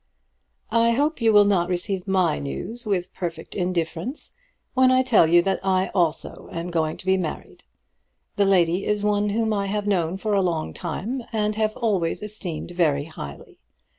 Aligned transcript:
I 0.71 0.93
hope 0.93 1.21
you 1.21 1.31
will 1.31 1.45
not 1.45 1.69
receive 1.69 2.07
my 2.07 2.39
news 2.39 2.87
with 2.87 3.13
perfect 3.13 3.53
indifference 3.53 4.35
when 4.73 4.89
I 4.89 5.03
tell 5.03 5.27
you 5.29 5.43
that 5.43 5.59
I 5.63 5.91
also 5.93 6.49
am 6.51 6.71
going 6.71 6.97
to 6.97 7.05
be 7.05 7.17
married. 7.17 7.65
The 8.35 8.45
lady 8.45 8.83
is 8.87 9.03
one 9.03 9.29
whom 9.29 9.53
I 9.53 9.67
have 9.67 9.85
known 9.85 10.17
for 10.17 10.33
a 10.33 10.41
long 10.41 10.73
time, 10.73 11.21
and 11.31 11.55
have 11.55 11.77
always 11.77 12.23
esteemed 12.23 12.71
very 12.71 13.03
highly. 13.03 13.59